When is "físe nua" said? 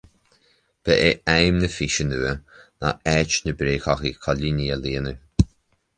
1.77-2.33